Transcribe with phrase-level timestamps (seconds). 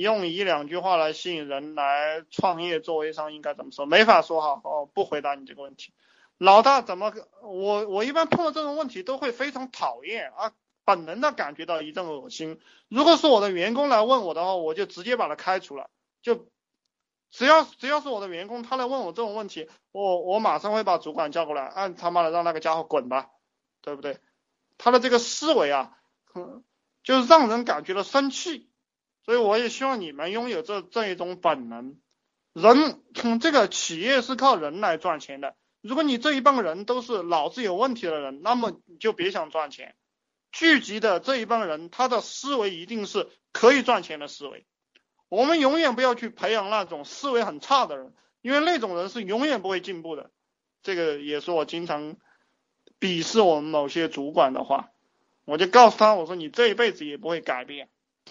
[0.00, 3.86] 用一两句话来吸引人来创业做微商应该怎么说？
[3.86, 5.92] 没法说哈，哦，不回答你这个问题。
[6.38, 7.12] 老大怎么？
[7.42, 10.52] 我我一般碰到这种问题都会非常讨厌啊，
[10.84, 12.60] 本能的感觉到一阵恶心。
[12.88, 15.90] 如果是我的员工来问我的话，我就直接把他开除了。
[16.22, 16.46] 就
[17.30, 23.30] 只要只要是我的员工，他来问我这种问题，我我马上会把主管叫过来，按他妈的让那个家伙滚吧，
[23.82, 24.18] 对不对？
[24.78, 25.98] 他的这个思维啊，
[27.02, 28.70] 就让人感觉到生气。
[29.24, 31.96] 所以我也希望你们拥有这这一种本能。
[32.52, 35.54] 人，从这个企业是靠人来赚钱的。
[35.80, 39.94] 如果你这一帮人都是脑子有问题的人，那么你就别想赚钱。
[40.50, 44.66] 聚集的这一帮人，他的思维一定是可以赚钱的思维。
[45.28, 50.30] 我们永远不要去培养那种思维很差的人，因为那种人是永远不会进步的。
[50.82, 52.16] 这个也是我经常
[52.98, 54.90] 鄙视我们某些主管的话。
[55.44, 57.88] 我就告诉他，我说你这一辈子也不会改变。